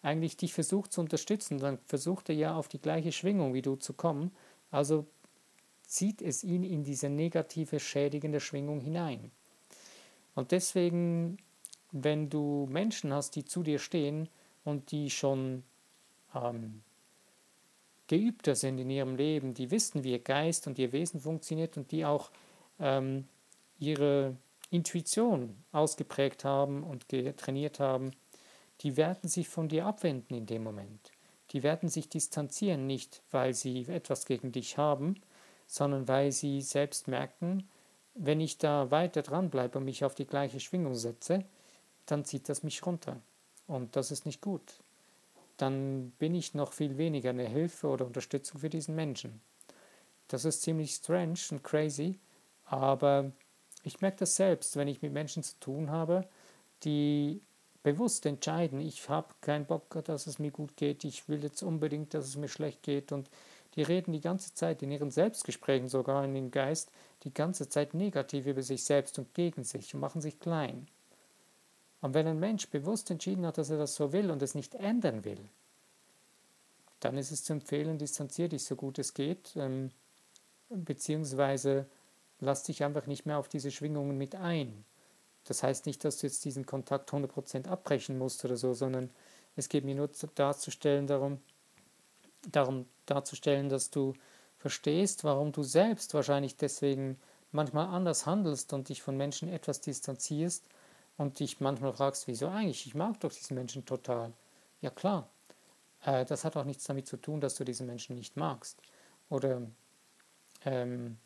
eigentlich 0.03 0.37
dich 0.37 0.53
versucht 0.53 0.93
zu 0.93 1.01
unterstützen, 1.01 1.59
dann 1.59 1.79
versucht 1.85 2.29
er 2.29 2.35
ja 2.35 2.55
auf 2.55 2.69
die 2.69 2.81
gleiche 2.81 3.13
Schwingung 3.13 3.55
wie 3.55 3.63
du 3.63 3.77
zu 3.77 3.93
kommen, 3.93 4.33
also 4.71 5.07
zieht 5.87 6.23
es 6.23 6.45
ihn 6.45 6.63
in 6.63 6.85
diese 6.85 7.09
negative, 7.09 7.81
schädigende 7.81 8.41
Schwingung 8.41 8.81
hinein. 8.81 9.31
Und 10.35 10.53
deswegen, 10.53 11.39
wenn 11.91 12.31
du 12.31 12.69
Menschen 12.71 13.13
hast, 13.13 13.35
die 13.35 13.45
zu 13.45 13.63
dir 13.63 13.79
stehen 13.79 14.29
und 14.65 14.93
die 14.93 15.11
schon 15.11 15.65
ähm, 16.35 16.83
geübter 18.07 18.55
sind 18.55 18.79
in 18.79 18.91
ihrem 18.91 19.17
Leben, 19.17 19.55
die 19.55 19.71
wissen, 19.71 20.05
wie 20.05 20.13
ihr 20.13 20.19
Geist 20.19 20.67
und 20.67 20.79
ihr 20.79 20.93
Wesen 20.93 21.21
funktioniert 21.21 21.77
und 21.77 21.91
die 21.91 22.05
auch 22.05 22.31
ähm, 22.79 23.27
ihre 23.79 24.37
Intuition 24.71 25.57
ausgeprägt 25.73 26.45
haben 26.45 26.83
und 26.83 27.09
trainiert 27.09 27.81
haben, 27.81 28.13
die 28.81 28.97
werden 28.97 29.29
sich 29.29 29.49
von 29.49 29.69
dir 29.69 29.87
abwenden 29.87 30.35
in 30.35 30.47
dem 30.47 30.63
Moment. 30.63 31.11
Die 31.51 31.63
werden 31.63 31.89
sich 31.89 32.09
distanzieren, 32.09 32.87
nicht 32.87 33.23
weil 33.31 33.55
sie 33.55 33.87
etwas 33.89 34.27
gegen 34.27 34.53
dich 34.53 34.79
haben, 34.79 35.21
sondern 35.67 36.09
weil 36.09 36.33
sie 36.33 36.61
selbst 36.61 37.09
merken, 37.09 37.69
wenn 38.15 38.41
ich 38.41 38.59
da 38.59 38.91
weiter 38.91 39.23
dran 39.23 39.51
bleibe 39.51 39.79
und 39.79 39.85
mich 39.85 40.05
auf 40.05 40.15
die 40.15 40.27
gleiche 40.27 40.61
Schwingung 40.61 40.95
setze, 40.95 41.45
dann 42.07 42.25
zieht 42.25 42.49
das 42.49 42.63
mich 42.63 42.85
runter. 42.85 43.21
Und 43.67 43.97
das 43.97 44.11
ist 44.11 44.27
nicht 44.27 44.41
gut 44.41 44.81
dann 45.59 46.13
bin 46.19 46.35
ich 46.35 46.55
noch 46.55 46.73
viel 46.73 46.97
weniger 46.97 47.31
eine 47.31 47.47
Hilfe 47.47 47.89
oder 47.89 48.07
Unterstützung 48.07 48.61
für 48.61 48.71
diesen 48.71 48.95
Menschen. 48.95 49.41
Das 50.29 50.45
ist 50.45 50.63
ziemlich 50.63 50.93
strange 50.93 51.39
und 51.51 51.65
crazy, 51.65 52.19
aber 52.65 53.33
ich 53.83 54.01
merke 54.01 54.19
das 54.19 54.37
selbst, 54.37 54.77
wenn 54.77 54.89
ich 54.89 55.03
mit 55.03 55.13
Menschen 55.13 55.43
zu 55.43 55.59
tun 55.59 55.91
habe, 55.91 56.27
die 56.85 57.41
bewusst 57.93 58.27
entscheiden, 58.27 58.81
ich 58.81 59.09
habe 59.09 59.29
keinen 59.41 59.65
Bock, 59.65 60.05
dass 60.05 60.27
es 60.27 60.39
mir 60.39 60.51
gut 60.51 60.77
geht, 60.77 61.05
ich 61.05 61.27
will 61.29 61.43
jetzt 61.43 61.63
unbedingt, 61.63 62.13
dass 62.13 62.27
es 62.27 62.37
mir 62.37 62.49
schlecht 62.49 62.83
geht 62.83 63.13
und 63.13 63.31
die 63.77 63.83
reden 63.83 64.13
die 64.13 64.21
ganze 64.21 64.53
Zeit 64.53 64.83
in 64.83 64.91
ihren 64.91 65.11
Selbstgesprächen 65.11 65.89
sogar 65.89 66.23
in 66.25 66.35
den 66.35 66.51
Geist 66.51 66.91
die 67.25 67.33
ganze 67.33 67.69
Zeit 67.69 67.95
negativ 67.95 68.47
über 68.47 68.63
sich 68.63 68.85
selbst 68.85 69.19
und 69.19 69.33
gegen 69.33 69.65
sich 69.65 69.95
und 69.95 70.01
machen 70.01 70.21
sich 70.21 70.39
klein. 70.39 70.87
Und 72.03 72.13
wenn 72.13 72.27
ein 72.27 72.39
Mensch 72.39 72.69
bewusst 72.69 73.11
entschieden 73.11 73.47
hat, 73.47 73.57
dass 73.57 73.71
er 73.71 73.79
das 73.79 73.95
so 73.95 74.13
will 74.13 74.31
und 74.31 74.43
es 74.43 74.55
nicht 74.55 74.75
ändern 74.75 75.25
will, 75.25 75.41
dann 77.01 77.17
ist 77.17 77.31
es 77.31 77.45
zu 77.45 77.55
empfehlen, 77.55 77.97
distanziere 77.97 78.51
dich 78.51 78.65
so 78.65 78.77
gut 78.77 78.99
es 78.99 79.15
geht, 79.15 79.55
ähm, 79.57 79.91
beziehungsweise 80.69 81.87
lass 82.41 82.65
dich 82.65 82.85
einfach 82.85 83.07
nicht 83.07 83.25
mehr 83.25 83.39
auf 83.39 83.49
diese 83.49 83.71
Schwingungen 83.71 84.19
mit 84.19 84.35
ein. 84.35 84.85
Das 85.49 85.63
heißt 85.63 85.87
nicht, 85.87 86.05
dass 86.05 86.19
du 86.19 86.27
jetzt 86.27 86.45
diesen 86.45 86.67
Kontakt 86.67 87.11
100% 87.11 87.69
abbrechen 87.69 88.19
musst 88.19 88.45
oder 88.45 88.57
so, 88.57 88.75
sondern 88.75 89.11
es 89.57 89.69
geht 89.69 89.85
mir 89.85 89.95
nur 89.95 90.11
darzustellen, 90.35 91.07
darum, 91.07 91.41
darum 92.47 92.87
darzustellen, 93.07 93.69
dass 93.69 93.91
du 93.91 94.15
verstehst, 94.59 95.25
warum 95.25 95.53
du 95.53 95.63
selbst 95.63 96.15
wahrscheinlich 96.15 96.57
deswegen 96.57 97.19
manchmal 97.53 97.87
anders 97.87 98.27
handelst 98.27 98.73
und 98.73 98.89
dich 98.89 99.03
von 99.03 99.17
Menschen 99.17 99.49
etwas 99.49 99.81
distanzierst 99.81 100.65
und 101.17 101.41
dich 101.41 101.61
manchmal 101.61 101.95
fragst, 101.95 102.27
wieso 102.27 102.49
eigentlich? 102.49 102.87
Ich 102.87 102.95
mag 102.95 103.19
doch 103.21 103.33
diesen 103.33 103.55
Menschen 103.55 103.87
total. 103.87 104.33
Ja 104.83 104.91
klar, 104.91 105.29
äh, 106.05 106.25
das 106.25 106.45
hat 106.45 106.57
auch 106.57 106.65
nichts 106.65 106.85
damit 106.85 107.07
zu 107.07 107.17
tun, 107.17 107.41
dass 107.41 107.55
du 107.55 107.65
diesen 107.65 107.87
Menschen 107.87 108.17
nicht 108.17 108.37
magst. 108.37 108.81
Oder 109.31 109.63
ähm, 110.65 111.17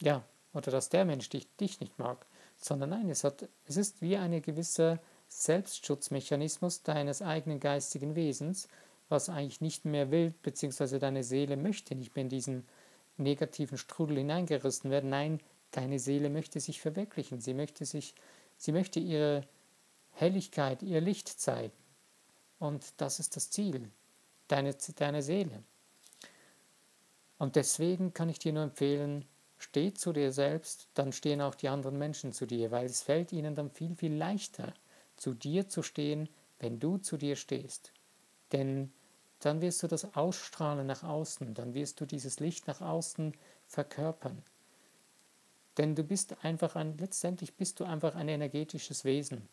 ja, 0.00 0.22
oder 0.52 0.70
dass 0.70 0.88
der 0.88 1.04
Mensch 1.04 1.28
dich, 1.28 1.48
dich 1.56 1.80
nicht 1.80 1.98
mag. 1.98 2.24
Sondern 2.62 2.90
nein, 2.90 3.10
es, 3.10 3.24
hat, 3.24 3.48
es 3.66 3.76
ist 3.76 4.00
wie 4.00 4.16
ein 4.16 4.40
gewisser 4.40 4.98
Selbstschutzmechanismus 5.28 6.82
deines 6.82 7.20
eigenen 7.20 7.60
geistigen 7.60 8.14
Wesens, 8.14 8.68
was 9.08 9.28
eigentlich 9.28 9.60
nicht 9.60 9.84
mehr 9.84 10.10
will, 10.10 10.32
beziehungsweise 10.42 10.98
deine 10.98 11.24
Seele 11.24 11.56
möchte 11.56 11.94
nicht 11.94 12.14
mehr 12.16 12.22
in 12.22 12.28
diesen 12.30 12.66
negativen 13.18 13.76
Strudel 13.76 14.18
hineingerissen 14.18 14.90
werden. 14.90 15.10
Nein, 15.10 15.40
deine 15.72 15.98
Seele 15.98 16.30
möchte 16.30 16.60
sich 16.60 16.80
verwirklichen. 16.80 17.40
Sie 17.40 17.52
möchte 17.52 17.84
sich 17.84 18.14
Sie 18.62 18.70
möchte 18.70 19.00
ihre 19.00 19.44
Helligkeit, 20.12 20.84
ihr 20.84 21.00
Licht 21.00 21.28
zeigen. 21.28 21.72
Und 22.60 22.92
das 22.98 23.18
ist 23.18 23.34
das 23.34 23.50
Ziel, 23.50 23.90
deine, 24.46 24.76
deine 24.94 25.20
Seele. 25.20 25.64
Und 27.38 27.56
deswegen 27.56 28.14
kann 28.14 28.28
ich 28.28 28.38
dir 28.38 28.52
nur 28.52 28.62
empfehlen, 28.62 29.24
steh 29.62 29.94
zu 29.94 30.12
dir 30.12 30.32
selbst, 30.32 30.88
dann 30.94 31.12
stehen 31.12 31.40
auch 31.40 31.54
die 31.54 31.68
anderen 31.68 31.98
Menschen 31.98 32.32
zu 32.32 32.46
dir, 32.46 32.70
weil 32.70 32.86
es 32.86 33.02
fällt 33.02 33.32
ihnen 33.32 33.54
dann 33.54 33.70
viel, 33.70 33.94
viel 33.94 34.14
leichter, 34.14 34.74
zu 35.16 35.34
dir 35.34 35.68
zu 35.68 35.82
stehen, 35.82 36.28
wenn 36.58 36.80
du 36.80 36.98
zu 36.98 37.16
dir 37.16 37.36
stehst. 37.36 37.92
Denn 38.52 38.92
dann 39.40 39.60
wirst 39.60 39.82
du 39.82 39.86
das 39.86 40.14
ausstrahlen 40.14 40.86
nach 40.86 41.02
außen, 41.02 41.54
dann 41.54 41.74
wirst 41.74 42.00
du 42.00 42.06
dieses 42.06 42.40
Licht 42.40 42.66
nach 42.66 42.80
außen 42.80 43.34
verkörpern. 43.66 44.42
Denn 45.78 45.94
du 45.94 46.02
bist 46.02 46.44
einfach 46.44 46.76
ein, 46.76 46.98
letztendlich 46.98 47.54
bist 47.54 47.80
du 47.80 47.84
einfach 47.84 48.14
ein 48.14 48.28
energetisches 48.28 49.04
Wesen. 49.04 49.48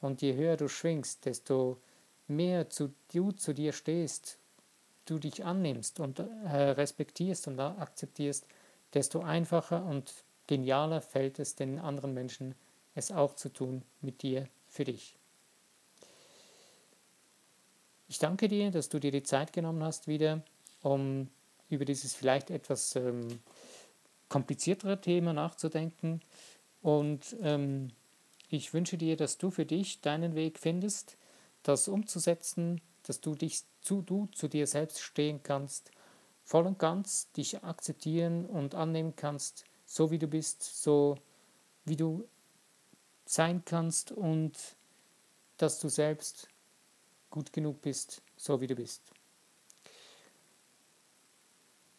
Und 0.00 0.22
je 0.22 0.34
höher 0.34 0.56
du 0.56 0.68
schwingst, 0.68 1.24
desto 1.24 1.80
mehr 2.28 2.68
zu, 2.68 2.92
du 3.12 3.32
zu 3.32 3.52
dir 3.52 3.72
stehst, 3.72 4.38
du 5.06 5.18
dich 5.18 5.44
annimmst 5.44 6.00
und 6.00 6.18
äh, 6.18 6.22
respektierst 6.22 7.48
und 7.48 7.58
akzeptierst, 7.58 8.46
desto 8.94 9.20
einfacher 9.20 9.84
und 9.84 10.12
genialer 10.46 11.00
fällt 11.00 11.38
es 11.38 11.54
den 11.54 11.78
anderen 11.78 12.14
Menschen, 12.14 12.54
es 12.94 13.10
auch 13.10 13.34
zu 13.34 13.48
tun 13.48 13.82
mit 14.00 14.22
dir, 14.22 14.48
für 14.68 14.84
dich. 14.84 15.16
Ich 18.08 18.18
danke 18.18 18.48
dir, 18.48 18.70
dass 18.70 18.88
du 18.88 18.98
dir 18.98 19.10
die 19.10 19.22
Zeit 19.22 19.52
genommen 19.52 19.82
hast, 19.82 20.06
wieder, 20.06 20.42
um 20.82 21.28
über 21.70 21.86
dieses 21.86 22.14
vielleicht 22.14 22.50
etwas 22.50 22.94
ähm, 22.96 23.40
kompliziertere 24.28 25.00
Thema 25.00 25.32
nachzudenken. 25.32 26.20
Und 26.82 27.36
ähm, 27.42 27.88
ich 28.50 28.74
wünsche 28.74 28.98
dir, 28.98 29.16
dass 29.16 29.38
du 29.38 29.50
für 29.50 29.64
dich 29.64 30.02
deinen 30.02 30.34
Weg 30.34 30.58
findest, 30.58 31.16
das 31.62 31.88
umzusetzen, 31.88 32.82
dass 33.04 33.20
du 33.20 33.34
dich 33.34 33.62
zu, 33.80 34.02
du 34.02 34.26
zu 34.26 34.48
dir 34.48 34.66
selbst 34.66 35.00
stehen 35.00 35.42
kannst, 35.42 35.90
voll 36.44 36.66
und 36.66 36.78
ganz 36.78 37.30
dich 37.32 37.62
akzeptieren 37.62 38.46
und 38.46 38.74
annehmen 38.74 39.14
kannst, 39.16 39.64
so 39.86 40.10
wie 40.10 40.18
du 40.18 40.26
bist, 40.26 40.62
so 40.62 41.16
wie 41.84 41.96
du 41.96 42.26
sein 43.24 43.64
kannst 43.64 44.12
und 44.12 44.52
dass 45.56 45.78
du 45.78 45.88
selbst 45.88 46.48
gut 47.30 47.52
genug 47.52 47.80
bist, 47.82 48.22
so 48.36 48.60
wie 48.60 48.66
du 48.66 48.74
bist. 48.74 49.02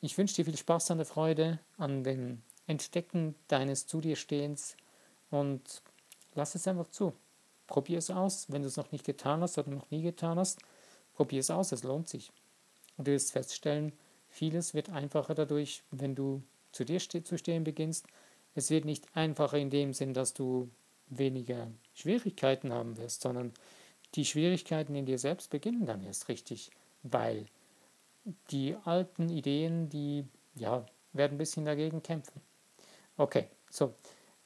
Ich 0.02 0.18
wünsche 0.18 0.36
dir 0.36 0.46
viel 0.46 0.58
Spaß 0.58 0.92
an 0.92 0.98
der 0.98 1.06
Freude, 1.06 1.60
an 1.78 2.04
dem 2.04 2.42
Entdecken 2.68 3.36
deines 3.48 3.88
Zu 3.88 4.02
dir 4.02 4.16
Stehens 4.16 4.76
und 5.32 5.82
lass 6.36 6.56
es 6.56 6.68
einfach 6.68 6.90
zu. 6.90 7.14
Probier 7.68 8.00
es 8.00 8.12
aus, 8.12 8.52
wenn 8.52 8.62
du 8.62 8.68
es 8.68 8.78
noch 8.78 8.92
nicht 8.92 9.06
getan 9.06 9.42
hast 9.42 9.58
oder 9.58 9.72
noch 9.72 9.90
nie 9.90 10.02
getan 10.02 10.38
hast. 10.38 10.60
Probier 11.16 11.40
es 11.40 11.50
aus, 11.50 11.72
es 11.72 11.84
lohnt 11.84 12.10
sich. 12.10 12.32
Und 12.98 13.08
du 13.08 13.12
wirst 13.12 13.32
feststellen, 13.32 13.94
vieles 14.34 14.74
wird 14.74 14.90
einfacher 14.90 15.36
dadurch, 15.36 15.84
wenn 15.92 16.16
du 16.16 16.42
zu 16.72 16.84
dir 16.84 17.00
zu 17.00 17.38
stehen 17.38 17.64
beginnst. 17.64 18.08
Es 18.56 18.70
wird 18.72 18.84
nicht 18.84 19.06
einfacher 19.16 19.58
in 19.58 19.70
dem 19.70 19.94
Sinn, 19.94 20.14
dass 20.14 20.34
du 20.34 20.70
weniger 21.08 21.68
Schwierigkeiten 21.94 22.74
haben 22.74 22.98
wirst, 22.98 23.22
sondern 23.22 23.54
die 24.16 24.26
Schwierigkeiten 24.26 24.96
in 24.96 25.06
dir 25.06 25.20
selbst 25.20 25.50
beginnen 25.52 25.86
dann 25.86 26.04
erst 26.04 26.30
richtig, 26.30 26.72
weil 27.04 27.46
die 28.50 28.76
alten 28.86 29.30
Ideen, 29.30 29.90
die 29.90 30.26
ja, 30.56 30.86
werden 31.14 31.36
ein 31.36 31.38
bisschen 31.38 31.66
dagegen 31.66 32.02
kämpfen. 32.02 32.42
Okay, 33.18 33.48
so, 33.70 33.94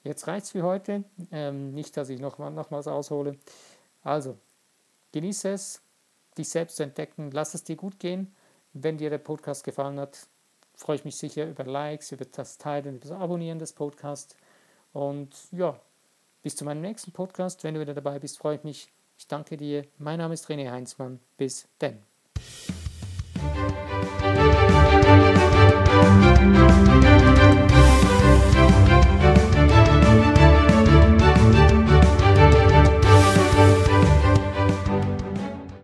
jetzt 0.04 0.28
reicht 0.28 0.46
es 0.48 0.52
für 0.52 0.64
heute. 0.64 1.04
Ähm, 1.32 1.74
nicht, 1.74 1.96
dass 1.96 2.10
ich 2.10 2.20
noch, 2.20 2.38
nochmals 2.40 2.88
aushole. 2.88 3.38
Also, 4.04 4.38
genieße 5.14 5.50
es, 5.50 5.82
dich 6.38 6.50
selbst 6.50 6.76
zu 6.78 6.84
entdecken, 6.84 7.32
lass 7.32 7.54
es 7.54 7.64
dir 7.64 7.76
gut 7.78 8.00
gehen. 8.00 8.36
Wenn 8.74 8.98
dir 8.98 9.10
der 9.10 9.18
Podcast 9.18 9.64
gefallen 9.64 10.00
hat, 10.00 10.28
freue 10.76 10.98
ich 10.98 11.06
mich 11.06 11.16
sicher 11.16 11.48
über 11.48 11.64
Likes, 11.64 12.12
über 12.12 12.26
das 12.26 12.58
Teilen, 12.58 12.98
über 12.98 13.08
das 13.08 13.12
Abonnieren 13.12 13.60
des 13.60 13.74
Podcasts. 13.74 14.36
Und 14.94 15.36
ja, 15.52 15.80
bis 16.44 16.56
zu 16.56 16.66
meinem 16.66 16.82
nächsten 16.82 17.12
Podcast. 17.12 17.64
Wenn 17.64 17.74
du 17.74 17.82
wieder 17.82 17.94
dabei 17.94 18.20
bist, 18.20 18.38
freue 18.38 18.56
ich 18.58 18.64
mich. 18.64 18.92
Ich 19.18 19.28
danke 19.28 19.58
dir. 19.58 19.86
Mein 19.98 20.20
Name 20.20 20.34
ist 20.34 20.48
René 20.48 20.72
Heinzmann. 20.72 21.20
Bis 21.38 21.68
denn. 21.82 22.17